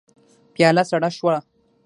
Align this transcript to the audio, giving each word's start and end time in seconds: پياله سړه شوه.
پياله 0.53 0.83
سړه 0.89 1.09
شوه. 1.17 1.35